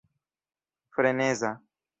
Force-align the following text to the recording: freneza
freneza 0.95 1.53